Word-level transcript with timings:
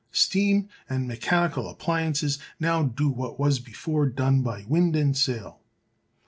Steam 0.09 0.67
and 0.89 1.07
mechanical 1.07 1.69
appliances 1.69 2.39
now 2.59 2.81
do 2.81 3.07
what 3.07 3.39
was 3.39 3.59
before 3.59 4.07
done 4.09 4.41
by 4.41 4.65
wind 4.67 4.95
and 4.95 5.15
sail. 5.15 5.59